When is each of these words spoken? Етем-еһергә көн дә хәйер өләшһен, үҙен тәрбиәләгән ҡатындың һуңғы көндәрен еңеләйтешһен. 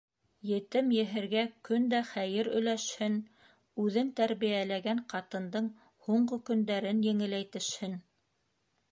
Етем-еһергә 0.49 1.41
көн 1.67 1.83
дә 1.89 1.97
хәйер 2.11 2.47
өләшһен, 2.59 3.17
үҙен 3.83 4.09
тәрбиәләгән 4.19 5.01
ҡатындың 5.13 5.67
һуңғы 6.07 6.39
көндәрен 6.49 7.05
еңеләйтешһен. 7.09 7.95